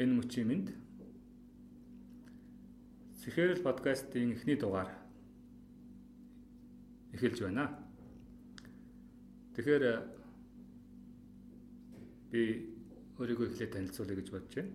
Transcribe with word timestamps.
энэ 0.00 0.16
мөчийн 0.16 0.48
минь 0.48 0.66
Сэхэрл 3.20 3.60
подкастын 3.60 4.32
эхний 4.32 4.56
дугаар 4.56 4.88
эхэлж 7.12 7.38
байна. 7.44 7.64
Тэгэхээр 9.52 9.84
би 12.32 12.40
өөрийгөө 13.20 13.46
эхлээд 13.52 13.72
танилцуулъя 13.76 14.16
гэж 14.16 14.28
бодож 14.32 14.54
байна. 14.56 14.72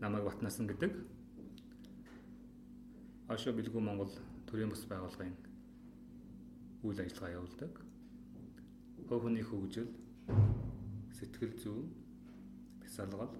Намайг 0.00 0.24
Батнасан 0.24 0.72
гэдэг. 0.72 0.92
Ашо 3.28 3.52
Билгүү 3.52 3.82
Монгол 3.84 4.12
төрийн 4.48 4.72
бас 4.72 4.88
байгууллагын 4.88 5.36
үйл 6.80 7.00
ажиллагаа 7.04 7.36
явуулдаг. 7.36 7.72
Хов 9.04 9.20
хүний 9.20 9.44
хөгжил, 9.44 9.92
сэтгэл 11.12 11.60
зүй, 11.60 11.84
бясалгал, 12.80 13.36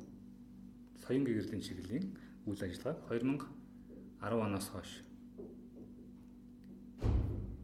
соён 1.04 1.24
гэгэрлийн 1.24 1.62
чиглэлийн 1.62 2.06
үйл 2.48 2.62
ажиллагааг 2.64 2.98
2010 3.12 4.46
оноос 4.46 4.68
хойш 4.72 4.90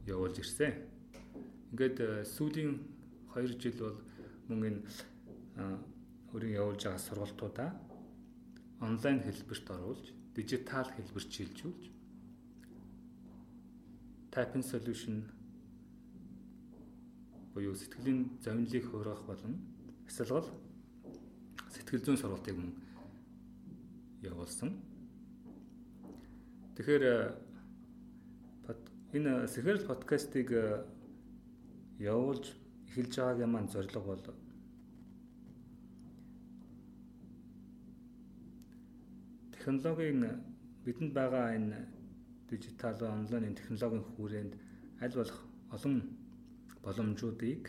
явуулж 0.06 0.36
ирсэн. 0.38 0.74
Ингээд 1.72 1.96
э, 2.00 2.24
сүүлийн 2.24 2.76
2 3.32 3.56
жил 3.56 3.76
бол 3.80 3.98
мөн 4.48 4.60
энэ 4.68 4.80
өөрийн 6.32 6.58
явуулж 6.60 6.82
байгаа 6.84 7.00
сургалтуудаа 7.06 7.70
онлайн 8.80 9.18
хэлбэрт 9.24 9.66
оруулж, 9.70 10.06
дижитал 10.34 10.88
хэлбэрт 10.92 11.30
шилжүүлж 11.32 11.82
Typing 14.30 14.62
solution 14.62 15.26
буюу 17.52 17.74
сэтгэлийн 17.74 18.38
зовнилыг 18.44 18.84
хуургах 18.86 19.26
болон 19.26 19.58
бясалгал 20.06 20.46
сэтгэл 21.74 22.04
зүйн 22.04 22.20
сургалтыг 22.22 22.54
мөн 22.54 22.70
явуулсан. 24.22 24.70
Тэгэхээр 26.76 27.02
э, 27.02 27.16
энэ 29.16 29.48
Сэхэрл 29.48 29.84
подкастыг 29.88 30.48
э, 30.52 30.84
явуулж 31.98 32.52
эхэлж 32.88 33.12
байгаагийн 33.16 33.50
маань 33.52 33.72
зорилго 33.72 34.00
бол 34.00 34.22
технологийн 39.52 40.20
бидэнд 40.84 41.12
байгаа 41.12 41.54
энэ 41.56 41.78
дижитал 42.48 42.98
онлайн 43.02 43.54
технологийн 43.54 44.04
хүрээнд 44.16 44.52
аль 45.04 45.16
болох 45.18 45.40
олон 45.76 45.94
боломжуудыг 46.84 47.64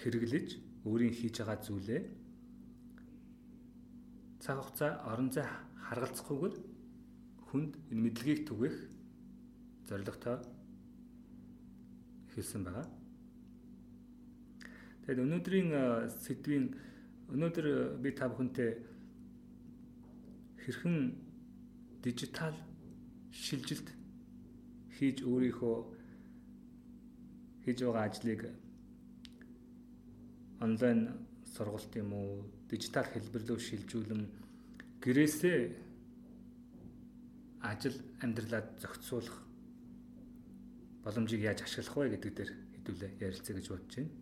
хэрэглэж 0.00 0.48
өөрийн 0.84 1.14
хийж 1.18 1.34
байгаа 1.40 1.58
зүйлээ 1.66 2.02
цаг 4.42 4.56
хугацаа 4.62 4.92
орон 5.10 5.30
зай 5.34 5.46
харгалзахгүйгээр 5.86 6.54
хүнд 7.48 7.72
энэ 7.90 8.02
мэдлэгийг 8.04 8.40
түгэх 8.48 8.76
зорилготой 9.88 10.36
хэлсэн 12.32 12.62
байгаа. 12.64 12.86
Тэгэхээр 15.02 15.24
өнөөдрийн 15.24 15.70
сэдвийн 16.24 16.66
өнөөдөр 17.32 17.66
би 18.02 18.10
та 18.12 18.28
бүхэнтэй 18.28 18.70
хэрхэн 20.62 20.96
дижитал 22.04 22.56
шилжилт 23.32 23.88
хийж 24.96 25.24
өөрийнхөө 25.24 25.76
хийж 27.64 27.78
байгаа 27.84 28.04
ажлыг 28.06 28.40
онлайн 30.64 31.00
сургалт 31.54 31.92
юм 31.96 32.12
уу 32.12 32.57
дижитал 32.68 33.08
хэлбэрлөв 33.08 33.58
шилжүүлэн 33.60 34.22
гэрээсээ 35.02 35.58
ажил 37.60 37.96
амьдралаа 38.20 38.62
зохицуулах 38.78 39.38
боломжийг 41.02 41.42
яаж 41.42 41.62
ашиглах 41.64 41.96
вэ 41.96 42.08
гэдэг 42.14 42.32
дээр 42.36 42.50
хэдүүлээ 42.74 43.10
ярилцъя 43.24 43.54
гэж 43.56 43.66
бодож 43.72 43.94
байна. 43.96 44.12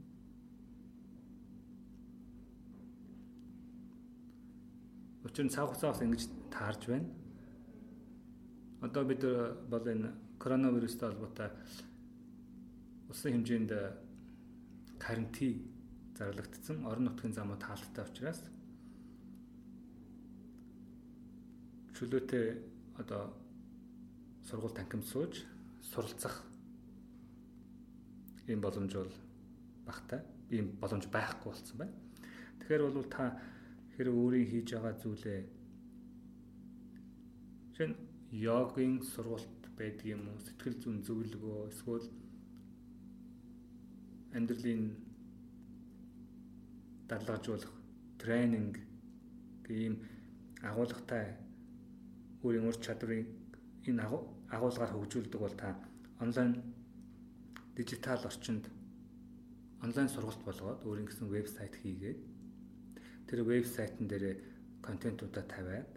Учир 5.26 5.44
нь 5.44 5.53
цаг 5.53 5.66
хугацаа 5.66 5.91
бас 5.91 6.03
ингэж 6.06 6.22
таарж 6.54 6.82
байна. 6.87 7.09
Одоо 8.87 9.04
бид 9.04 9.22
бол 9.66 9.84
энэ 9.84 10.15
коронавирустай 10.38 11.10
холбоотой 11.10 11.50
улсын 13.10 13.32
хэмжээнд 13.34 13.72
карантин 15.03 15.75
зарлагдсан 16.16 16.78
орон 16.91 17.04
нутгийн 17.06 17.37
замууд 17.37 17.62
хаалттай 17.62 18.04
учраас 18.09 18.41
чөлөөтэй 21.97 22.47
одоо 23.00 23.22
сургууль 24.49 24.77
танхимд 24.77 25.06
сууж 25.12 25.44
суралцах 25.91 26.44
ийм 28.49 28.60
боломж 28.60 28.93
бол 28.94 29.12
багтай. 29.87 30.21
Ийм 30.50 30.66
боломж 30.81 31.04
байхгүй 31.10 31.50
болсон 31.50 31.78
байна. 31.78 31.94
Тэгэхээр 32.60 32.83
бол 32.87 33.09
та 33.10 33.25
хэрэг 33.97 34.15
өөрийн 34.15 34.50
хийж 34.50 34.69
байгаа 34.72 34.94
зүйлээ 35.03 35.41
жишээ 37.72 37.88
нь 37.91 37.97
йогийн 38.44 39.03
сургалт 39.03 39.62
байдаг 39.78 40.06
юм 40.06 40.22
уу? 40.28 40.38
Сэтгэл 40.47 40.77
зүйн 40.83 40.98
зөвлөгөө 41.06 41.59
эсвэл 41.72 42.06
амьдралын 44.37 44.83
дарлагажуулах 47.09 47.72
тренинг 48.21 48.75
ийм 49.69 49.94
агуулгатай 50.62 51.27
өөрийн 52.43 52.69
ур 52.69 52.77
чадварыг 52.84 53.27
энэ 53.89 54.03
агуулгаар 54.55 54.93
хөгжүүлдэг 54.93 55.41
бол 55.43 55.56
та 55.62 55.69
онлайн 56.25 56.53
дижитал 57.77 58.22
орчинд 58.31 58.65
онлайн 59.84 60.09
сургалт 60.09 60.43
болгоод 60.45 60.81
өөрийн 60.89 61.09
гэсэн 61.09 61.28
вебсайт 61.31 61.75
хийгээд 61.83 62.21
тэр 63.27 63.41
вебсайтн 63.50 64.06
дээр 64.09 64.25
контентуудаа 64.87 65.45
тавиад 65.55 65.91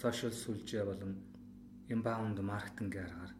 сошиал 0.00 0.34
сүлжээ 0.42 0.84
болон 0.90 1.12
inbound 1.92 2.38
маркетингийн 2.50 3.06
аргаар 3.06 3.32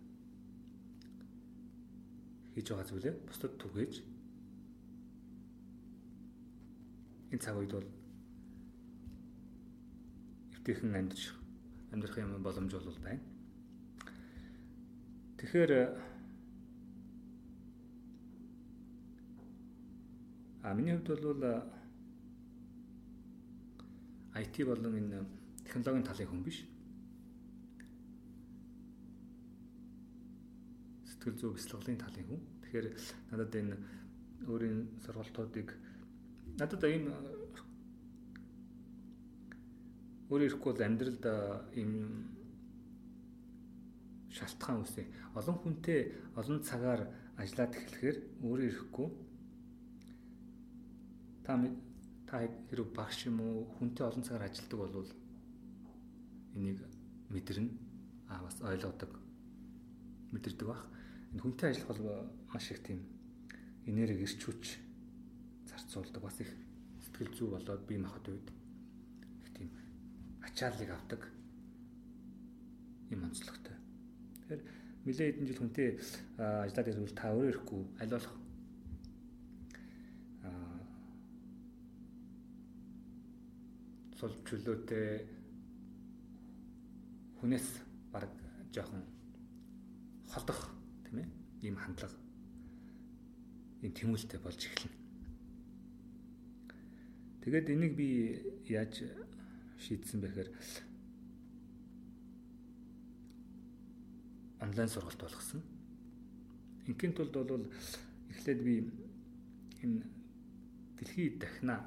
хийж 2.54 2.66
байгаа 2.70 2.88
зүйлээ 2.91 3.14
бусдад 3.28 3.53
түгээж 3.62 3.94
энэ 7.34 7.42
цаг 7.42 7.58
үед 7.58 7.74
бол 7.74 7.88
эвтэйхэн 10.54 10.94
амьдарч 10.94 11.34
амьдрах 11.90 12.18
юм 12.22 12.38
боломж 12.38 12.70
бол 12.70 12.98
байна. 13.02 13.22
Тэгэхээр 15.42 15.72
а 20.62 20.74
миний 20.78 20.94
хувьд 20.94 21.26
бол 21.26 21.42
IT 24.38 24.54
болон 24.62 24.94
энэ 24.94 25.26
технологийн 25.66 26.06
талын 26.06 26.30
хүн 26.30 26.42
биш. 26.46 26.62
Сэтгэл 31.10 31.34
зүй 31.34 31.50
бясалгалын 31.58 31.98
талын 31.98 32.26
хүн. 32.30 32.40
Тэгэхээр 32.62 32.86
надад 33.30 33.54
энэ 33.58 33.74
өөрийн 34.46 34.78
сургалтуудыг 35.02 35.74
надад 36.59 36.84
ийм 36.87 37.10
өөрөө 40.31 40.47
ирэхгүй 40.48 40.70
бол 40.72 40.87
амьдралд 40.87 41.25
ийм 41.75 41.92
шалтгаан 44.31 44.82
үсэ. 44.87 45.03
Олон 45.34 45.56
хүнтэй 45.59 46.00
олон 46.38 46.62
цагаар 46.62 47.10
ажиллаад 47.38 47.75
эхлэхээр 47.75 48.16
өөрөө 48.47 48.66
ирэхгүй 48.70 49.09
та 51.43 51.59
та 52.31 52.34
хэрэг 52.70 52.88
багш 52.94 53.26
юм 53.26 53.43
уу 53.43 53.67
хүнтэй 53.78 54.06
олон 54.06 54.23
цагаар 54.23 54.46
ажилладаг 54.46 54.78
болвол 54.78 55.11
энийг 56.55 56.78
мэдэрнэ 57.34 57.70
а 58.31 58.43
бас 58.46 58.56
ойлгодог 58.62 59.11
мэдэрдэг 60.31 60.67
бах. 60.70 60.87
Энэ 61.34 61.43
хүнтэй 61.43 61.67
ажиллах 61.70 61.90
бол 61.99 62.31
маш 62.50 62.70
их 62.70 62.82
тийм 62.82 63.02
энерги 63.87 64.23
ирч 64.23 64.38
хүч 64.38 64.64
зарцуулдаг 65.75 66.23
бас 66.23 66.38
их 66.41 66.50
сэтгэл 67.03 67.35
зүй 67.35 67.49
болоод 67.50 67.82
бие 67.87 67.99
махбод 67.99 68.29
үед 68.31 68.49
их 69.43 69.50
тийм 69.59 69.71
ачааллыг 70.47 70.91
авдаг 70.91 71.23
юм 73.11 73.25
онцлогтой. 73.26 73.75
Тэгэхээр 74.47 74.62
нэлээд 75.05 75.35
хэдэн 75.35 75.49
жил 75.50 75.61
хүнтэй 75.61 75.88
ажиллаад 76.38 76.88
ирвэл 76.88 77.19
та 77.19 77.35
өөрөө 77.35 77.50
ирэхгүй 77.50 77.82
аль 78.00 78.15
болох 78.15 78.35
сул 84.19 84.35
чөлөөтэй 84.49 85.09
хүнээс 87.41 87.69
баг 88.12 88.31
жоохон 88.73 89.05
холдох 90.32 90.61
тийм 91.05 91.21
ээ 91.21 91.29
ийм 91.67 91.76
хандлага 91.76 92.17
ийм 93.82 93.93
тэмүүлтэй 93.93 94.41
болж 94.41 94.61
эхэлнэ. 94.65 95.03
Тэгээд 97.44 97.76
энийг 97.76 97.93
би 97.93 98.41
яаж 98.73 99.05
шийдсэн 99.76 100.25
бэхээр 100.25 100.49
онлайн 104.64 104.88
сургалт 104.88 105.20
болгосон. 105.20 105.61
Ингийн 106.88 107.12
тулд 107.12 107.37
бол 107.37 107.69
эхлээд 108.32 108.61
би 108.64 108.88
энэ 109.85 110.08
дэлхийд 110.96 111.37
дахна 111.44 111.85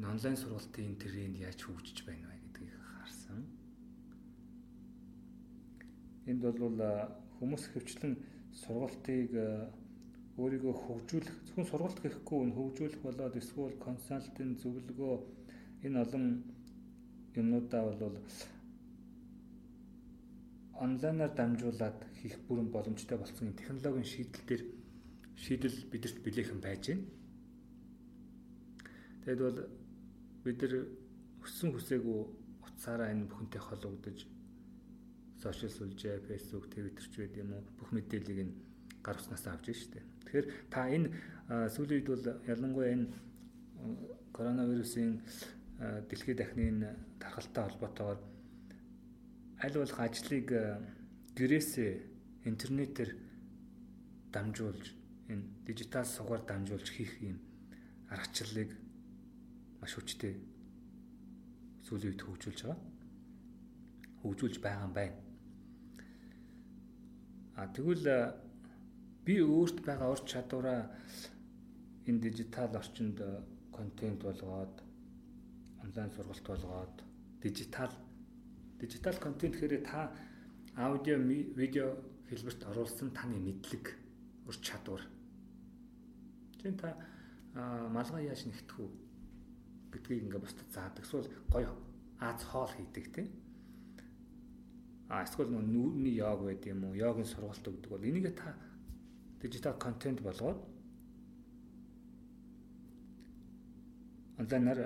энэ 0.00 0.08
онлайн 0.08 0.36
сургалтын 0.40 0.96
тренд 0.96 1.36
яаж 1.36 1.60
хөгжиж 1.60 2.08
байна 2.08 2.32
вэ 2.32 2.40
гэдгийг 2.40 2.72
харсан. 2.80 3.44
Энд 6.24 6.40
бол 6.40 6.80
хүмүүс 7.36 7.76
хөвчлэн 7.76 8.16
сургалтыг 8.56 9.36
өөрийгөө 10.40 10.74
хөгжүүлэх 10.84 11.36
зөвхөн 11.46 11.70
сургалт 11.70 11.98
гэхгүй 12.04 12.40
нь 12.46 12.56
хөгжүүлэх 12.56 13.00
болоод 13.04 13.34
эсвэл 13.40 13.76
консалтинг 13.84 14.52
зөвлөгөө 14.62 15.14
энэ 15.86 16.00
олон 16.04 16.24
юмнуудаа 17.40 17.82
бол 17.86 18.16
онлайнаар 20.84 21.32
дамжуулаад 21.36 21.98
хийх 22.18 22.36
бүрэн 22.46 22.68
боломжтой 22.72 23.18
болсон 23.18 23.48
юм 23.48 23.56
технологийн 23.60 24.08
шийдэл 24.12 24.46
дээр 24.48 24.62
шийдэл 25.44 25.76
бидэрт 25.92 26.18
билээхэн 26.24 26.60
байж 26.64 26.82
байна. 26.88 27.04
Тэгэд 29.24 29.40
бол 29.44 29.58
бид 30.44 30.58
нар 30.62 30.74
өссөн 31.44 31.70
хүсээгүй 31.72 32.18
утсаараа 32.64 33.12
энэ 33.12 33.28
бүхэнтэй 33.28 33.60
холбогдож 33.64 34.18
сошиал 35.42 35.72
сүлжээ, 35.76 36.24
фэйсбુક, 36.26 36.64
твиттер 36.72 37.06
ч 37.12 37.14
байд 37.20 37.34
юм 37.42 37.52
уу 37.52 37.62
бүх 37.76 37.88
мэдээллийг 37.92 38.40
нь 38.48 38.54
гар 39.04 39.16
уснаас 39.16 39.46
авч 39.46 39.66
штэ. 39.72 40.00
Тэгэхээр 40.24 40.46
та 40.70 40.88
энэ 40.88 41.08
сүүлийн 41.48 41.98
үед 42.00 42.08
бол 42.08 42.26
ялангуяа 42.46 42.92
энэ 42.94 43.06
коронавирусын 44.32 45.20
дэлхийд 46.08 46.38
дахны 46.38 46.96
тархалтай 47.18 47.64
холбоотойгоор 47.64 48.20
аль 49.64 49.76
болох 49.76 50.00
ажлыг 50.00 50.48
гэрээсээ 51.36 51.92
интернетээр 52.44 53.10
дамжуулж 54.32 54.84
энэ 55.32 55.44
дижитал 55.66 56.06
сугаар 56.06 56.42
дамжуулж 56.44 56.88
хийх 56.92 57.12
юм 57.20 57.38
аргачлалыг 58.12 58.70
маш 59.80 59.92
хүчтэй 59.96 60.34
сүүлийн 61.86 62.12
үед 62.12 62.22
хөгжүүлж 62.24 62.60
байгаа. 62.64 62.80
хөгжүүлж 64.22 64.56
байгаа 64.60 64.86
юм 64.86 64.94
байна. 64.94 65.18
А 67.56 67.66
тэгвэл 67.74 68.06
би 69.24 69.34
өөрт 69.40 69.78
байгаа 69.84 70.10
ур 70.14 70.22
чадвараа 70.30 70.80
энэ 72.06 72.20
дижитал 72.24 72.72
орчинд 72.76 73.18
контент 73.72 74.22
болгоод 74.22 74.74
онлайн 75.84 76.10
сургалт 76.10 76.46
болгоод 76.46 76.96
дижитал 77.42 77.92
дижитал 78.80 79.16
контент 79.20 79.54
гэхээр 79.54 79.84
та 79.84 80.12
аудио 80.76 81.16
видео 81.60 81.96
хэлбэрт 82.28 82.64
оруулсан 82.70 83.10
таны 83.10 83.36
мэдлэг 83.36 83.84
ур 84.48 84.56
чадвар. 84.66 85.02
Тэгвэл 86.58 86.80
та 86.82 86.90
малгай 87.96 88.26
яаж 88.26 88.46
нэгтэх 88.46 88.78
үү 88.80 88.90
гэдгийг 89.92 90.24
ингээ 90.24 90.44
бусдад 90.44 90.68
заадаг. 90.72 91.04
Эсвэл 91.04 91.28
гоё 91.50 91.74
Аз 92.20 92.44
хоол 92.44 92.68
хийдэг 92.68 93.06
тийм 93.14 93.28
а 95.08 95.24
эсвэл 95.24 95.48
нүүрний 95.48 96.14
йог 96.20 96.44
байд 96.44 96.62
юм 96.68 96.84
уу 96.84 96.94
йогийн 96.94 97.26
сургалт 97.26 97.64
өгдөг 97.64 97.90
бол 97.90 98.04
энийг 98.04 98.36
та 98.36 98.54
дижитал 99.40 99.78
контент 99.78 100.20
болгоод 100.20 100.58
онлайнаар 104.38 104.80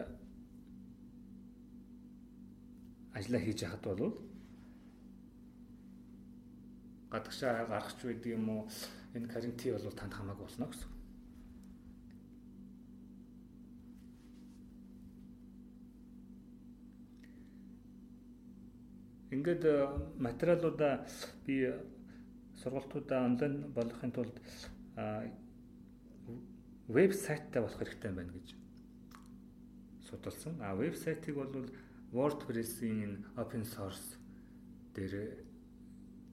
ажиллаа 3.14 3.40
хийж 3.40 3.62
яхад 3.62 3.82
бол 3.84 4.02
гадагшаа 7.10 7.66
гарахч 7.70 7.98
байдаг 8.04 8.32
юм 8.38 8.48
уу 8.48 8.62
энэ 9.14 9.28
карантин 9.32 9.74
бол 9.74 9.98
танд 9.98 10.14
хамаагүй 10.14 10.46
болно 10.46 10.66
гэсэн. 10.66 10.90
Ингээд 19.34 19.64
э, 19.64 19.74
материалуудаа 20.18 21.06
би 21.46 21.54
сургалтуудаа 22.62 23.24
онлайн 23.28 23.54
болгохын 23.76 24.12
тулд 24.12 24.36
вебсайттай 26.88 27.62
болох 27.62 27.78
хэрэгтэй 27.78 28.12
байна 28.12 28.32
гэж 28.32 28.54
судалсан. 30.08 30.54
А 30.60 30.74
вебсайтыг 30.74 31.34
бол 31.34 31.70
WordPress-ийн 32.12 33.24
open 33.36 33.64
source 33.64 34.16
дээр 34.94 35.44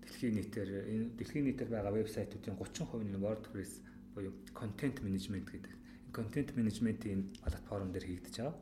дэлхийн 0.02 0.36
нийтээр 0.36 0.70
энэ 0.94 1.06
дэлхийн 1.18 1.46
нийтээр 1.46 1.70
байгаа 1.74 1.94
вебсайтуудын 1.96 2.58
30% 2.60 3.02
нь 3.02 3.18
WordPress 3.18 3.82
буюу 4.14 4.34
content 4.54 5.02
management 5.02 5.48
гэдэг. 5.50 5.74
Content 6.14 6.50
management-ийн 6.58 7.22
платформ 7.42 7.90
дээр 7.92 8.06
хийгдэж 8.06 8.36
байгаа. 8.38 8.56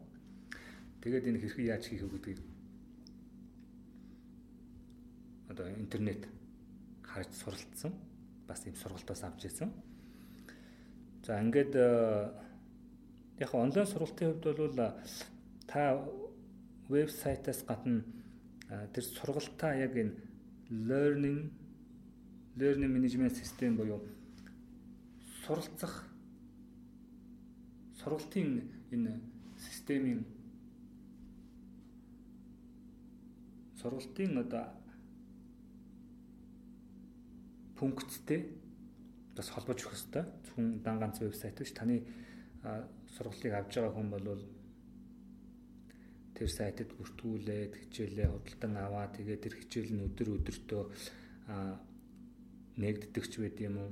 Тэгээд 1.01 1.27
энэ 1.27 1.41
хэрхэн 1.41 1.65
яаж 1.65 1.83
хийх 1.87 2.03
вэ 2.03 2.09
гэдгийг 2.15 2.39
одоо 5.49 5.67
интернет 5.75 6.27
харж 7.13 7.31
суралцсан. 7.41 7.93
Бас 8.47 8.65
ийм 8.65 8.75
сургалтаас 8.75 9.23
авч 9.23 9.45
ирсэн. 9.45 9.71
За 11.25 11.41
ингээд 11.41 11.73
э, 11.75 12.31
яг 13.39 13.53
онлайн 13.53 13.87
сургалтын 13.87 14.33
хувьд 14.33 14.57
бол 14.57 14.79
э, 14.79 14.93
та 15.67 16.05
вебсайтаас 16.89 17.63
гадна 17.67 18.03
э, 18.69 18.87
тэр 18.93 19.03
сургалтаа 19.03 19.75
яг 19.75 19.95
энэ 19.95 20.15
learning 20.69 21.49
learning 22.55 22.91
management 22.95 23.33
system 23.33 23.77
буюу 23.77 24.01
суралцах 25.45 26.05
сургалтын 28.01 28.69
энэ 28.91 29.19
системийн 29.57 30.25
сургалтын 33.81 34.37
одоо 34.37 34.65
пункттэй. 37.79 38.41
Бас 39.35 39.49
холбож 39.55 39.79
өгөх 39.79 39.95
хэрэгтэй. 39.95 40.23
Зөвхөн 40.43 40.67
дан 40.83 40.99
ганц 40.99 41.23
вебсайт 41.23 41.55
биш. 41.55 41.71
Таны 41.71 42.03
сургалтыг 43.15 43.53
авж 43.55 43.71
байгаа 43.79 43.95
хүн 43.95 44.09
бол 44.11 44.27
тэр 46.35 46.49
сайтад 46.51 46.91
бүртгүүлээд 46.99 47.73
хичээлээ 47.79 48.27
худалдан 48.27 48.73
аваа. 48.75 49.07
Тэгээд 49.15 49.43
тэр 49.47 49.55
хичээл 49.63 49.95
нь 49.95 50.05
өдөр 50.07 50.27
өдөртөө 50.35 50.83
нэгддэг 52.79 53.25
ч 53.31 53.33
байд 53.39 53.57
юм 53.63 53.75
уу? 53.79 53.91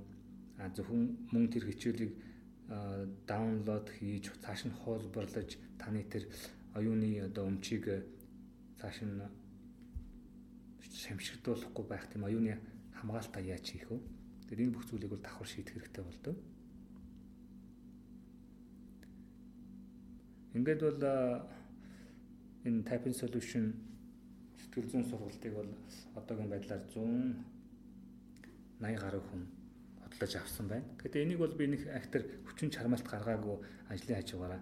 А 0.59 0.67
зөвхөн 0.71 1.31
мөн 1.31 1.47
тэр 1.51 1.67
хичээлийг 1.71 2.13
даунлоод 3.27 3.87
хийж 3.95 4.31
цааш 4.43 4.67
нь 4.67 4.77
хуулбарлаж 4.83 5.55
таны 5.79 6.03
тэр 6.03 6.27
оюуны 6.75 7.23
одоо 7.23 7.47
өмчийг 7.47 8.03
цааш 8.79 9.07
нь 9.07 9.23
шамшигдуулахгүй 11.03 11.85
байх 11.87 12.07
тийм 12.11 12.27
оюуны 12.27 12.59
хамгаалтаа 12.99 13.41
яаж 13.41 13.65
хийх 13.69 13.89
вэ? 13.89 13.99
Тэгэхээр 14.47 14.63
энэ 14.63 14.75
бүх 14.75 14.85
зүйлийг 14.89 15.11
бол 15.11 15.23
давхар 15.23 15.47
шийдэх 15.47 15.73
хэрэгтэй 15.73 16.03
болдог. 16.03 16.35
Ингээд 20.57 20.81
бол 20.81 21.01
энэ 22.67 22.85
typing 22.89 23.13
solution 23.13 23.65
сэтгэл 24.57 24.89
зүйн 24.89 25.05
сургалтыг 25.05 25.53
бол 25.53 25.69
одоогийн 26.17 26.49
байдлаар 26.49 26.81
180 26.89 29.03
гаруй 29.03 29.21
хүн 29.21 29.45
бодлож 30.01 30.35
авсан 30.35 30.67
байна. 30.67 30.85
Гэхдээ 30.97 31.23
энийг 31.23 31.39
бол 31.39 31.53
би 31.53 31.67
нэг 31.67 31.87
актер 31.87 32.25
хүчин 32.45 32.69
чармаалт 32.73 33.05
гаргаагүй 33.05 33.57
ажлын 33.89 34.17
хажуугаараа 34.17 34.61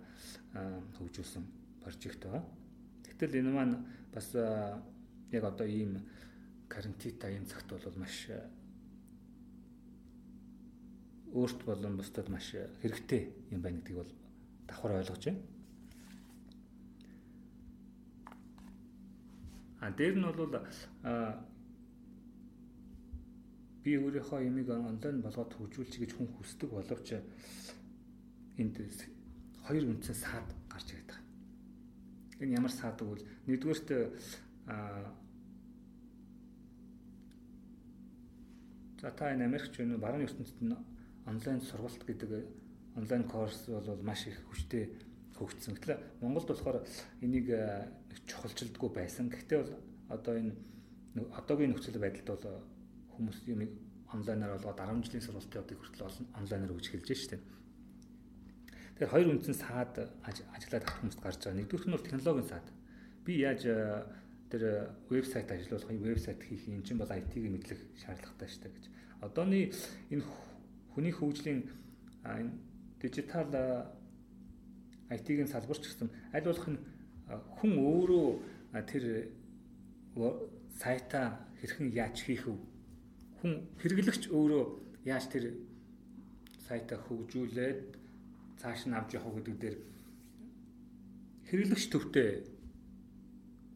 хөгжүүлсэн 1.00 1.44
прожект 1.84 2.24
байгаа. 2.24 2.44
Гэтэл 3.08 3.39
энэ 3.39 3.51
маань 3.51 3.86
бас 4.13 4.36
яг 4.36 5.44
одоо 5.44 5.68
ийм 5.68 6.00
карантинта 6.67 7.29
энэ 7.29 7.45
цагт 7.45 7.69
бол 7.69 7.98
маш 7.98 8.29
э, 8.29 8.41
өөрт 11.34 11.65
болон 11.65 11.98
бусдад 11.98 12.29
маш 12.29 12.53
э, 12.55 12.69
хэрэгтэй 12.81 13.34
юм 13.51 13.62
байна 13.62 13.79
гэдгийг 13.79 13.98
бол 13.98 14.12
давхар 14.67 14.91
ойлгож 14.91 15.25
байна. 15.25 15.41
А 19.81 19.91
дээр 19.91 20.15
нь 20.17 20.25
бол 20.25 20.53
би 23.86 23.91
өөрийнхөө 24.01 24.41
ямиг 24.50 24.69
онлайн 24.69 25.22
болгоод 25.22 25.53
хөгжүүлчих 25.53 26.01
гэж 26.01 26.12
хүн 26.17 26.29
хүсдэг 26.34 26.69
боловч 26.74 27.22
энд 28.57 28.75
хоёр 29.65 29.86
үндсэн 29.86 30.17
саад 30.17 30.50
гарч 30.74 30.89
ирээд 30.89 31.10
байгаа. 31.13 31.24
Энэ 32.41 32.55
ямар 32.57 32.74
саад 32.74 32.98
гэвэл 32.98 33.25
нэгдүгээрт 33.45 33.89
За 39.05 39.12
та 39.12 39.29
энэ 39.29 39.45
Америкч 39.45 39.77
вэ 39.77 40.01
баруун 40.01 40.25
ертөнцид 40.25 40.65
нь 40.65 40.74
онлайн 41.29 41.62
сургалт 41.62 42.01
гэдэг 42.09 42.41
онлайн 42.97 43.24
курс 43.29 43.69
бол 43.69 44.01
маш 44.01 44.25
их 44.25 44.41
хүчтэй 44.50 44.97
хөгжсөн. 45.38 45.77
Гэтэл 45.77 46.01
Монголд 46.25 46.50
болохоор 46.50 46.81
энийг 47.21 47.53
чухалчилдаггүй 48.25 48.89
байсан. 48.89 49.29
Гэхдээ 49.29 49.62
бол 49.62 49.74
одоо 50.09 50.33
энэ 50.41 50.57
одоогийн 51.38 51.77
нөхцөл 51.77 52.01
байдалд 52.01 52.33
бол 52.33 52.65
хүмүүс 53.13 53.45
юм 53.45 53.62
онлайнаар 54.09 54.57
10 54.57 54.74
жилийн 55.05 55.21
сургалтын 55.21 55.62
явдлыг 55.62 55.79
хүртэл 55.85 56.07
олон 56.09 56.25
онлайнаар 56.41 56.74
өгч 56.74 56.85
эхэлж 56.97 57.21
штеп. 57.29 57.45
Тэгэхээр 58.97 59.13
хоёр 59.13 59.29
үндсэн 59.38 59.53
саад 59.53 60.01
ажиллаад 60.50 60.81
авах 60.81 60.97
хүмүүст 61.05 61.21
гарч 61.21 61.39
байгаа. 61.45 61.59
Нэгдүгээр 61.62 61.85
нь 61.85 61.93
бол 61.93 62.07
технологийн 62.09 62.50
саад. 62.50 62.67
Би 63.21 63.38
яаж 63.45 63.62
тэр 64.50 64.97
вебсайт 65.13 65.51
ажиллуулах 65.51 65.93
вебсайт 65.93 66.41
хийх 66.41 66.65
юм 66.65 66.81
чинь 66.81 66.97
бол 66.97 67.09
IT-г 67.09 67.45
мэдлэх 67.53 67.81
шаардлагатай 68.01 68.50
штеп 68.50 68.74
гэж. 68.74 68.95
Одооны 69.22 69.72
энэ 70.12 70.24
хүний 70.91 71.13
хөгжлийн 71.15 71.63
энэ 72.24 72.51
дижитал 73.00 73.51
IT-ийн 75.10 75.48
салбарч 75.48 75.84
гэсэн 75.86 76.10
аль 76.34 76.48
болох 76.50 76.67
нь 76.67 76.79
хүн 77.57 77.72
өөрөө 77.77 78.27
тэр 78.89 79.05
сайтаа 80.81 81.45
хэрхэн 81.62 81.93
яаж 81.93 82.17
хийх 82.25 82.45
вэ? 82.48 82.57
Хүн 83.39 83.53
хэрэглэгч 83.79 84.24
өөрөө 84.34 84.63
яаж 85.05 85.25
тэр 85.29 85.45
сайтаа 86.67 87.00
хөгжүүлээд 87.05 87.79
цааш 88.60 88.81
нь 88.89 88.98
авч 88.98 89.13
явах 89.17 89.38
гэдэг 89.38 89.55
дээр 89.62 89.77
хэрэглэгч 91.48 91.86
төвтэй 91.93 92.29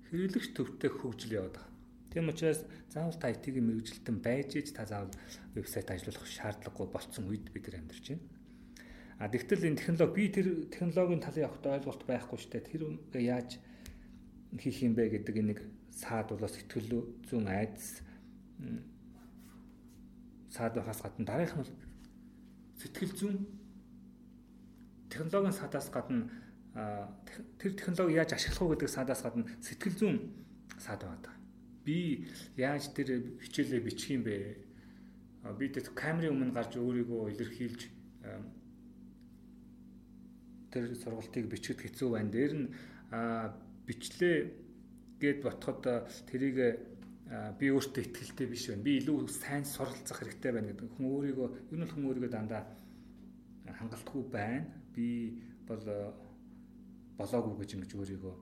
хэрэглэгч 0.09 0.49
төвтэй 0.57 0.89
хөгжил 0.89 1.37
яваад 1.37 1.55
байгаа. 1.55 1.68
Тийм 2.09 2.29
учраас 2.29 2.65
заавал 2.89 3.13
та 3.19 3.29
IT-ийн 3.29 3.65
мэрэгжилтэн 3.65 4.17
байж 4.19 4.55
ич 4.57 4.73
та 4.73 4.85
заавал 4.85 5.13
вебсайт 5.53 5.91
ажиллуулах 5.91 6.25
шаардлагагүй 6.25 6.87
болцсон 6.89 7.29
үед 7.29 7.53
бид 7.53 7.69
нар 7.69 7.81
амьдарч 7.81 8.05
байна. 8.09 8.25
А 9.19 9.29
тэгтэл 9.29 9.67
энэ 9.67 9.77
технологи 9.77 10.15
би 10.15 10.23
тэр 10.33 10.47
технологийн 10.73 11.21
талын 11.21 11.45
явахд 11.45 11.65
ойлголт 11.67 12.03
байхгүй 12.07 12.39
дээ. 12.39 12.65
Тэр 13.13 13.21
яаж 13.21 13.59
хийх 14.57 14.81
юм 14.81 14.95
бэ 14.95 15.21
гэдэг 15.21 15.35
нэг 15.43 15.59
саад 15.93 16.33
болоо 16.33 16.49
сэтгэл 16.49 17.05
зүүн 17.29 17.47
айдас 17.51 18.01
саад 20.49 20.73
байхаас 20.73 21.01
гадна 21.03 21.25
дараах 21.25 21.53
нь 21.59 21.69
сэтгэл 22.81 23.13
зүүн 23.19 23.37
технологийн 25.11 25.53
садаас 25.53 25.89
гадна 25.93 26.31
тэр 27.59 27.71
технологи 27.77 28.17
яаж 28.17 28.33
ашиглах 28.33 28.61
уу 28.61 28.71
гэдэг 28.73 28.89
садаас 28.89 29.21
гадна 29.21 29.45
сэтгэл 29.61 29.99
зүүн 29.99 30.17
саад 30.79 31.03
байгаа. 31.03 31.38
Би 31.89 32.29
яаж 32.53 32.93
тэр 32.93 33.33
хичээлээ 33.41 33.81
бичих 33.81 34.13
юм 34.13 34.21
бэ? 34.21 34.37
Би 35.57 35.73
тэр 35.73 35.89
камерын 35.97 36.37
өмнө 36.37 36.53
гарч 36.53 36.77
өөрийгөө 36.77 37.33
илэрхийлж 37.33 37.81
тэр 40.69 40.85
сургалтыг 40.93 41.49
бичгэд 41.49 41.81
хэцүү 41.81 42.09
байна. 42.13 42.29
Дээр 42.29 42.53
нь 42.53 42.67
бичлээ 43.89 44.37
гээд 45.17 45.39
ботход 45.41 45.81
тэрийг 46.29 46.77
би 47.57 47.65
өөртөө 47.73 48.05
ихтэй 48.05 48.45
биш 48.45 48.69
байна. 48.69 48.85
Би 48.85 49.01
илүү 49.01 49.25
сайн 49.33 49.65
суралцах 49.65 50.21
хэрэгтэй 50.21 50.53
байна 50.53 50.69
гэдэг. 50.69 50.93
Хүн 50.93 51.09
өөрийгөө 51.09 51.47
ер 51.73 51.77
нь 51.81 51.89
хүн 51.89 52.05
өөрийгөө 52.05 52.29
дандаа 52.37 52.69
хангалтгүй 53.65 54.23
байна. 54.29 54.69
Би 54.93 55.41
бол 55.65 55.81
болоогүй 57.17 57.65
гэж 57.65 57.69
ингэж 57.81 57.91
өөрийгөө 57.97 58.35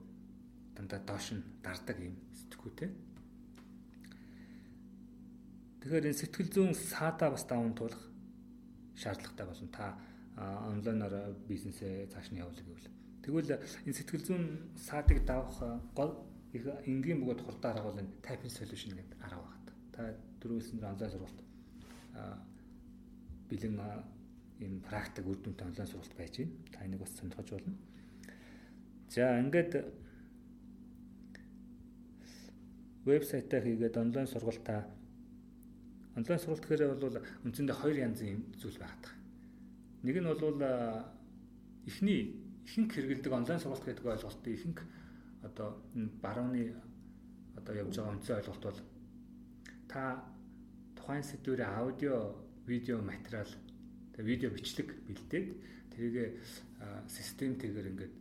дандаа 0.76 1.00
доош 1.00 1.32
нь 1.32 1.40
дардаг 1.64 1.96
юм 1.96 2.12
сэтгүүтэй. 2.36 3.07
Тэгэхээр 5.80 6.08
энэ 6.10 6.20
сэтгэл 6.20 6.50
зүйн 6.50 6.72
саатаа 6.74 7.30
бас 7.30 7.44
даван 7.46 7.74
туулах 7.74 8.02
шаардлагатай 8.98 9.46
болно. 9.46 9.68
Та 9.68 9.84
онлайнаар 10.38 11.34
бизнесээ 11.48 12.10
цааш 12.12 12.30
нь 12.30 12.42
явуулах 12.42 12.64
гэвэл. 12.66 12.90
Тэгвэл 13.22 13.50
энэ 13.86 13.98
сэтгэл 13.98 14.26
зүйн 14.26 14.44
саатыг 14.74 15.24
давах 15.24 15.58
гол 15.94 16.26
их 16.52 16.64
энгийн 16.86 17.20
бөгөөд 17.22 17.44
хурдан 17.44 17.70
арга 17.72 17.88
бол 17.90 18.02
энэ 18.02 18.18
typing 18.26 18.52
solution 18.52 18.90
гэдэг 18.96 19.18
арга 19.22 19.42
байна. 19.44 19.72
Та 19.94 20.00
дөрөвсөн 20.40 20.82
онлайн 20.82 21.12
сургалт 21.12 21.38
бэлэн 23.50 23.76
ийм 24.58 24.80
практик 24.82 25.24
үр 25.26 25.38
дүнтэй 25.38 25.66
онлайн 25.66 25.88
сургалт 25.88 26.14
байж 26.18 26.34
байна. 26.38 26.54
Та 26.72 26.84
энийг 26.86 27.00
бас 27.00 27.12
сонирхож 27.14 27.48
болно. 27.54 27.74
За 29.08 29.40
ингээд 29.40 29.72
вебсайтаа 33.04 33.60
хийгээд 33.60 33.96
онлайн 33.96 34.26
сургалтаа 34.26 34.84
онлайн 36.18 36.40
сургалт 36.42 36.66
гэхээр 36.66 36.98
бол 36.98 37.22
үндсэндээ 37.46 37.76
хоёр 37.78 37.96
янзын 38.10 38.42
зүйл 38.58 38.78
байгаа. 38.82 39.14
Нэг 40.02 40.16
нь 40.18 40.26
бол 40.26 40.58
эхний 41.86 42.20
ихэнх 42.66 42.92
хэрэгэлдэг 42.92 43.32
онлайн 43.32 43.60
сургалт 43.62 43.86
гэдэг 43.86 44.04
ойлголтыг 44.04 44.52
ихэнх 44.54 44.80
одоо 45.46 45.78
барууны 46.22 46.74
одоо 47.54 47.74
явж 47.74 47.94
байгаа 47.96 48.14
үндсэн 48.18 48.38
ойлголт 48.42 48.64
бол 48.66 48.80
та 49.88 50.02
тухайн 50.98 51.24
сэдвээр 51.24 51.62
аудио, 51.64 52.34
видео 52.66 53.00
материал 53.00 53.48
тэгээ 54.12 54.30
видео 54.30 54.50
бичлэг 54.50 54.88
бэлдээд 55.06 55.48
тэрийг 55.94 56.36
системтэйгээр 57.08 57.90
ингээд 57.90 58.14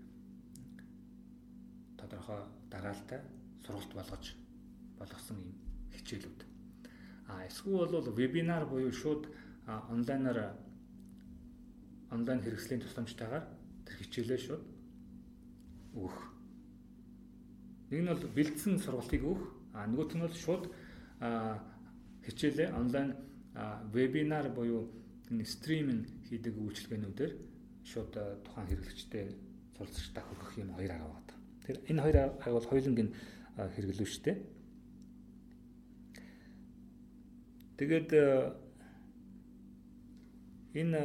тодорхой 1.99 2.41
дараалтай 2.71 3.21
сургалт 3.65 3.91
болгож 3.93 4.25
болгосон 4.99 5.37
юм 5.43 5.53
хичээлүүд. 5.91 6.46
А 7.27 7.45
эсвэл 7.47 7.91
бол 7.91 8.07
вебинар 8.11 8.65
буюу 8.65 8.91
шууд 8.91 9.27
онлайнаар 9.67 10.55
онлайн 12.11 12.41
хэрэгслийн 12.41 12.81
тусламжтайгаар 12.81 13.45
тэр 13.85 13.95
хичээлээ 13.99 14.39
шууд 14.39 14.63
өгөх 15.93 16.37
Нэг 17.89 18.03
нь 18.03 18.09
бол 18.11 18.19
бэлдсэн 18.35 18.83
сургалтыг 18.83 19.23
өгөх, 19.23 19.47
а 19.71 19.87
нөгөөх 19.87 20.11
нь 20.11 20.23
бол 20.27 20.35
шууд 20.35 20.63
хичээлээ 22.27 22.75
онлайн 22.75 23.15
вебинар 23.95 24.51
буюу 24.51 24.91
стриминг 25.23 26.03
хийдэг 26.27 26.51
үйлчилгээнүүдээр 26.59 27.31
шууд 27.87 28.11
тухайн 28.43 28.67
хэрэглэгчтэй 28.67 29.25
суралцагчтай 29.79 30.23
хөргөх 30.27 30.51
юм 30.59 30.75
хоёр 30.75 30.91
арга 30.91 31.15
байна. 31.15 31.31
Тэр 31.63 31.77
энэ 31.87 32.03
хоёр 32.03 32.17
арга 32.27 32.59
бол 32.59 32.67
хоёуланг 32.67 32.99
нь 33.07 33.15
хэрэглэв 33.55 34.09
шүү 34.11 34.23
дээ. 34.27 34.37
Тэгээд 37.77 38.09
энэ 40.81 41.01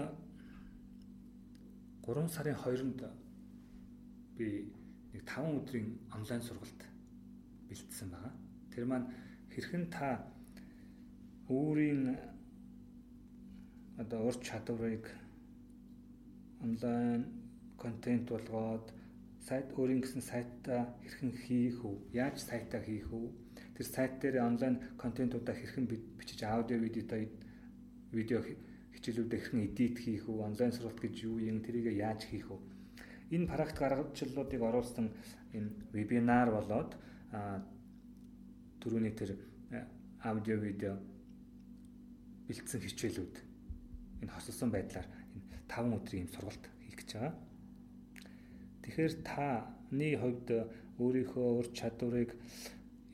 3 2.03 2.29
сарын 2.33 2.57
2-нд 2.57 3.01
би 4.37 4.49
нэг 5.13 5.23
5 5.29 5.61
өдрийн 5.61 5.89
онлайн 6.17 6.43
сургалт 6.43 6.83
бэлдсэн 7.69 8.09
байгаа. 8.09 8.33
Тэр 8.73 8.85
маань 8.89 9.13
хэрхэн 9.53 9.85
та 9.93 10.25
өөрийн 11.53 12.17
одоо 14.01 14.21
ур 14.29 14.37
чадварыг 14.41 15.05
онлайн 16.65 17.29
контент 17.77 18.33
болгоод 18.33 18.87
сайт 19.45 19.69
өөрийн 19.77 20.01
гэсэн 20.01 20.23
сайтаа 20.25 20.81
хэрхэн 21.05 21.33
хийх 21.43 21.85
үү? 21.85 21.97
Яаж 22.17 22.37
сайтаа 22.41 22.81
хийх 22.81 23.13
үү? 23.13 23.29
Тэр 23.83 23.91
сайт 23.91 24.23
дээр 24.23 24.47
онлайн 24.47 24.79
контентуудаа 24.95 25.59
хэрхэн 25.59 25.91
бичиж 25.91 26.47
аудио 26.47 26.79
видео 26.79 27.03
видео 28.15 28.39
хичээлүүдээ 28.95 29.41
хэрхэн 29.43 29.67
эдит 29.67 29.99
хийх 29.99 30.31
үү? 30.31 30.39
Онлайн 30.39 30.71
сургалт 30.71 31.03
гэж 31.03 31.27
юу 31.27 31.43
юм? 31.43 31.67
Тэрийг 31.67 31.91
яаж 31.99 32.23
хийх 32.31 32.47
үү? 32.47 32.63
энэ 33.33 33.49
практик 33.49 33.83
аргачлалуудыг 33.83 34.61
оруулсан 34.61 35.09
энэ 35.57 35.71
вебинар 35.97 36.53
болоод 36.53 36.93
түрүүний 38.85 39.15
тэр 39.17 39.41
аудио 40.21 40.57
видео 40.61 41.01
бэлдсэн 42.47 42.81
хичээлүүд 42.85 43.35
энэ 44.21 44.35
хосолсон 44.37 44.71
байдлаар 44.71 45.09
энэ 45.33 45.49
5 45.65 45.97
өдрийн 45.97 46.29
сургалт 46.29 46.65
хийх 46.85 46.97
гэж 47.01 47.11
байгаа. 47.17 47.35
Тэгэхээр 48.85 49.15
таны 49.25 50.09
хувьд 50.21 50.49
өөрийнхөө 51.01 51.49
ур 51.57 51.69
чадварыг 51.73 52.37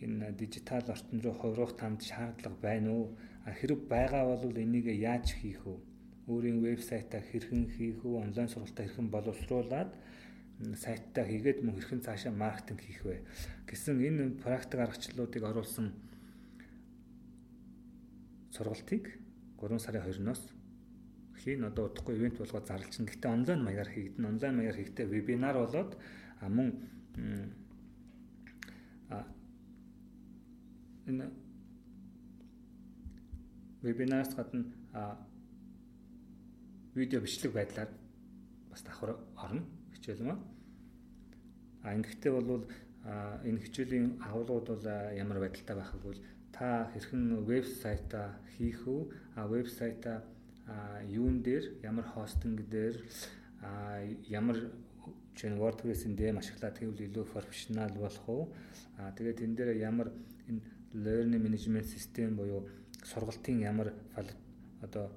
энэ 0.05 0.33
дижитал 0.39 0.87
орчин 0.95 1.21
руу 1.21 1.35
хувирах 1.35 1.77
танд 1.77 2.03
шаардлага 2.03 2.59
байна 2.63 2.91
уу? 2.93 3.17
Хэрэг 3.47 3.81
байгаа 3.89 4.25
бол 4.29 4.57
энийг 4.57 4.87
яаж 4.87 5.33
хийх 5.35 5.65
вэ? 5.67 5.77
Өөрийн 6.29 6.59
вебсайтаа 6.63 7.21
хэрхэн 7.21 7.71
хийх 7.75 8.05
вэ? 8.05 8.23
Онлайн 8.25 8.49
сургалтаа 8.49 8.85
хэрхэн 8.87 9.09
боловсруулад 9.11 9.91
сайтаа 10.59 11.25
хийгээд 11.25 11.63
мөн 11.63 11.79
хэрхэн 11.79 12.03
цаашаа 12.03 12.35
маркетинг 12.35 12.83
хийх 12.83 13.07
вэ 13.07 13.23
гэсэн 13.71 13.95
энэ 14.03 14.43
практик 14.43 14.83
аргачлалуудыг 14.83 15.43
оруулсан 15.47 15.95
сургалтыг 18.51 19.05
3 19.63 19.79
сарын 19.79 20.03
20-ноос 20.03 20.43
хийн 21.39 21.63
одоо 21.63 21.87
удахгүй 21.87 22.19
ивент 22.19 22.39
болгоод 22.39 22.67
зарлчихна. 22.67 23.07
Гэхдээ 23.07 23.31
онлайн 23.31 23.61
маягаар 23.63 23.91
хийгдэн. 23.95 24.27
Онлайн 24.27 24.55
маягаар 24.59 24.79
хийхдээ 24.83 25.07
вебинар 25.07 25.57
болоод 25.63 25.95
мөн 26.43 26.69
энэ 31.09 31.31
вебинараас 33.83 34.35
гадна 34.35 34.65
видео 36.95 37.21
бичлэг 37.21 37.53
байдлаар 37.53 37.89
бас 38.71 38.83
давхар 38.83 39.17
орно 39.37 39.63
хичээл 39.95 40.25
маа. 40.25 40.39
А 41.83 41.95
ингэхдээ 41.95 42.33
бол 42.33 42.67
энэ 43.49 43.63
хичээлийн 43.65 44.21
агуулгууд 44.21 44.67
бол 44.69 44.87
ямар 45.15 45.39
байдалтай 45.41 45.77
байхаг 45.77 46.01
бол 46.03 46.21
та 46.53 46.91
хэрхэн 46.93 47.45
вебсайтаа 47.47 48.37
хийх 48.57 48.87
үү? 48.87 49.03
А 49.37 49.47
вебсайтаа 49.47 50.25
юун 51.07 51.43
дээр 51.43 51.65
ямар 51.83 52.05
хостинг 52.05 52.69
дээр 52.69 52.97
ямар 54.29 54.59
чинь 55.39 55.57
WordPress-ийн 55.63 56.17
дэм 56.17 56.39
ашиглаад 56.39 56.75
тэгвэл 56.77 57.07
илүү 57.07 57.25
профешнл 57.33 57.95
болох 57.95 58.29
уу? 58.29 58.45
А 58.99 59.13
тэгээд 59.17 59.43
энэ 59.45 59.57
дээр 59.57 59.71
ямар 59.79 60.11
энэ 60.51 60.61
learning 60.95 61.43
management 61.43 61.87
system 61.87 62.37
буюу 62.37 62.69
сургалтын 63.05 63.61
ямар 63.61 63.93
одоо 64.83 65.11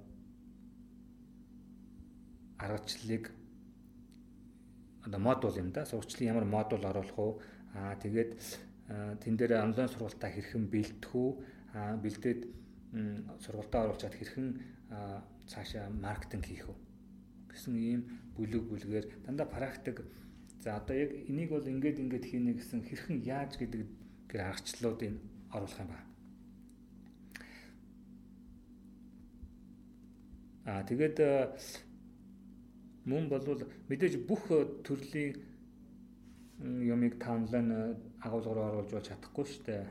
аргачлалыг 2.58 3.32
одоо 5.06 5.20
модуль 5.20 5.58
юм 5.58 5.72
да. 5.72 5.86
Сургуучлын 5.86 6.28
ямар 6.28 6.46
модуль 6.46 6.86
оруулах 6.86 7.20
уу? 7.20 7.42
Аа 7.74 7.96
тэгээд 7.96 8.38
тэн 9.22 9.36
дээр 9.38 9.64
онлайн 9.66 9.90
сургалтаа 9.90 10.30
хэрхэн 10.30 10.68
бэлтэх 10.70 11.16
үү? 11.16 11.32
Аа 11.74 11.98
бэлдээд 11.98 12.42
сургалтаа 13.44 13.82
оруулчаад 13.86 14.16
хэрхэн 14.16 14.48
цаашаа 15.48 15.90
маркетинг 15.90 16.46
хийх 16.46 16.70
үү? 16.70 16.78
Гэсэн 17.50 17.74
ийм 17.76 18.02
бүлэг 18.38 18.64
бүлгээр 18.70 19.06
дандаа 19.26 19.48
практик. 19.48 20.06
За 20.62 20.78
одоо 20.78 20.96
яг 20.96 21.12
энийг 21.30 21.50
бол 21.50 21.66
ингээд 21.66 21.98
ингээд 21.98 22.26
хийнэ 22.30 22.54
гэсэн 22.62 22.86
хэрхэн 22.86 23.18
яаж 23.26 23.58
гэдэг 23.58 23.82
гэр 24.30 24.42
аргачлалуудыг 24.46 25.18
оруулах 25.54 25.80
юм 25.80 25.90
байна. 25.92 26.08
Аа 30.66 30.84
тэгээд 30.90 31.18
мөн 33.10 33.30
болвол 33.30 33.64
мэдээж 33.90 34.14
бүх 34.30 34.46
төрлийн 34.86 35.34
юмыг 36.94 37.18
та 37.20 37.34
онлайн 37.34 37.98
агуулгаар 38.22 38.60
оруулж 38.70 38.92
болж 38.94 39.08
чадахгүй 39.10 39.46
шүү 39.46 39.64
дээ. 39.66 39.86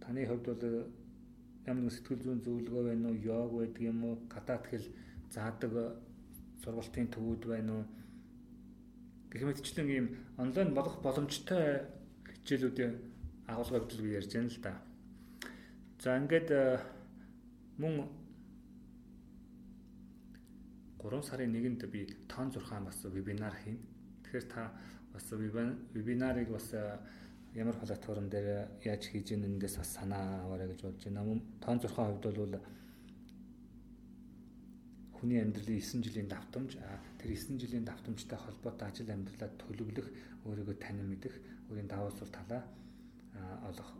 Таны 0.00 0.24
хувьд 0.26 0.46
бол 0.48 0.64
ямар 1.68 1.82
нэг 1.84 1.92
сэтгэл 1.92 2.22
зүйн 2.24 2.40
зөвлөгөө 2.40 2.82
байна 2.88 3.08
уу, 3.10 3.20
йог 3.20 3.52
байдаг 3.58 3.82
юм 3.82 4.04
уу, 4.04 4.16
гадаад 4.32 4.64
хэл 4.70 4.86
заадаг 5.34 5.72
сургалтын 6.62 7.12
төвүүд 7.12 7.42
байна 7.52 7.72
уу? 7.76 7.84
Гэх 9.30 9.42
мэтчлэн 9.44 9.88
ийм 9.92 10.06
онлайн 10.38 10.72
болох 10.72 10.96
боломжтой 11.04 11.84
хичээлүүдийн 12.46 12.94
агуулгыг 13.50 13.98
би 13.98 14.14
ярьж 14.14 14.30
байна 14.38 14.50
л 14.54 14.60
да. 14.62 14.72
За 15.98 16.14
ингээд 16.14 16.50
мөн 17.82 18.06
3 21.02 21.22
сарын 21.26 21.50
1-нд 21.50 21.82
би 21.90 22.06
тон 22.30 22.54
6 22.54 22.86
бас 22.86 23.02
вебинар 23.02 23.54
хийн. 23.64 23.82
Тэгэхээр 24.22 24.46
та 24.46 24.70
бас 25.12 25.26
вебинарыг 25.90 26.48
бас 26.54 26.70
ямар 27.54 27.74
платформ 27.74 28.30
дээр 28.30 28.78
яаж 28.84 29.02
хийж 29.10 29.34
ийнэндээс 29.34 29.76
бас 29.82 29.90
санаа 29.98 30.46
аваарай 30.46 30.68
гэж 30.70 30.80
бодож 30.86 31.02
байна. 31.02 31.26
Мөн 31.26 31.42
тон 31.58 31.80
6 31.82 31.90
хувьд 31.98 32.22
бол 32.30 32.62
хүний 35.26 35.42
амьдралын 35.42 35.82
9 35.82 36.06
жилийн 36.06 36.30
давтамж 36.30 36.78
тэр 37.18 37.30
9 37.34 37.58
жилийн 37.58 37.82
давтамжтай 37.82 38.38
холбоотой 38.38 38.86
ажил 38.86 39.10
амьдралаа 39.10 39.50
төлөвлөх, 39.58 40.06
өөрийгөө 40.46 40.76
танин 40.78 41.10
мэдэх, 41.10 41.34
өөрийн 41.66 41.90
давуу 41.90 42.14
тал 42.14 42.30
талаа 42.30 42.62
олох 43.66 43.90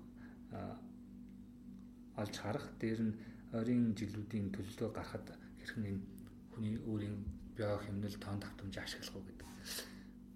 олж 2.15 2.35
харах, 2.39 2.71
дээр 2.79 3.11
нь 3.11 3.19
ойрын 3.59 3.99
жилүүдийн 3.99 4.55
төлөвлөгөө 4.55 4.95
гаргахад 4.95 5.35
хэрхэн 5.67 5.91
энэ 5.91 6.03
хүний 6.55 6.79
өөрийн 6.87 7.19
био 7.59 7.75
хэмнэл 7.75 8.23
тоон 8.23 8.39
давтамж 8.39 8.79
ашиглах 8.79 9.19
уу 9.19 9.27
гэдэг 9.27 9.51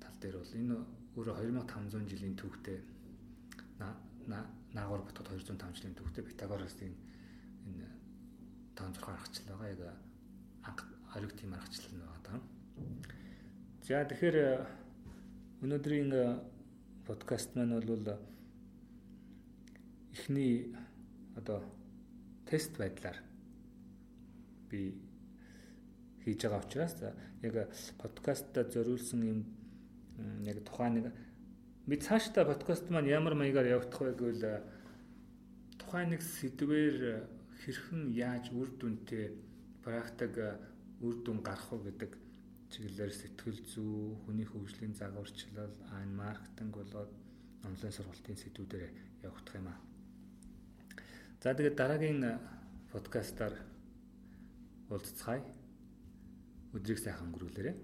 тал 0.02 0.16
дээр 0.18 0.42
бол 0.42 0.59
энэ 0.59 0.75
өөрөө 1.14 1.35
2500 1.38 2.11
жилийн 2.11 2.34
түүхтэй 2.34 2.78
наагур 4.75 5.06
бодоход 5.06 5.38
205 5.38 5.54
жилийн 5.78 5.95
түүхтэй 5.95 6.26
Питагорасын 6.26 6.95
энэ 7.71 7.86
тоон 8.75 8.91
зурхаа 8.91 9.14
аргачлал 9.14 9.54
байгаа 9.54 9.71
яг 9.71 10.09
ориг 11.16 11.32
тийм 11.36 11.54
аргачлал 11.54 11.94
нь 11.94 12.02
байгаа 12.02 12.23
даа. 12.26 12.40
За 13.86 14.04
тэгэхээр 14.06 14.38
өнөөдрийн 15.64 16.10
подкаст 17.06 17.56
маань 17.56 17.75
бол 17.75 18.18
эхний 20.14 20.75
одоо 21.36 21.62
тест 22.46 22.76
байдлаар 22.78 23.18
би 24.70 24.94
хийж 26.25 26.42
байгаа 26.42 26.62
учраас 26.64 26.94
яг 27.42 27.54
подкастта 27.99 28.64
зориулсан 28.64 29.20
юм 29.32 29.40
яг 30.46 30.58
тухайн 30.64 30.94
нэг 30.94 31.06
бид 31.86 32.02
цаашдаа 32.06 32.44
подкаст 32.44 32.90
маань 32.90 33.10
ямар 33.18 33.34
маягаар 33.34 33.66
явагдах 33.75 34.00
вэ 34.00 34.12
гэвэл 34.14 34.62
тухайн 35.80 36.10
нэг 36.10 36.23
сэдвээр 36.23 37.26
хэрхэн 37.60 38.02
яаж 38.14 38.44
үр 38.52 38.68
дүнтэй 38.78 39.34
практик 39.84 40.34
үр 41.00 41.15
дүн 41.25 41.39
гарах 41.43 41.69
вэ 41.73 41.91
гэдэг 41.91 42.13
чиглэлээр 42.71 43.13
сэтгэл 43.13 43.60
зүй, 43.73 44.15
хүний 44.25 44.47
хөгжлийн 44.47 44.95
загварчлал, 44.95 45.75
айн 45.97 46.10
маркетинг 46.15 46.73
болоод 46.76 47.10
онлайн 47.67 47.93
сургалтын 47.93 48.39
сэдвүүдээр 48.39 48.93
явагдах 49.26 49.54
юм 49.58 49.69
аа. 49.73 49.78
За 51.43 51.54
тэгээд 51.56 51.76
дараагийн 51.76 52.21
подкастаар 52.93 53.54
уулзцгаая. 54.91 55.43
Өдрийг 56.76 56.99
сайхан 57.02 57.26
өнгөрүүлээрэй. 57.32 57.76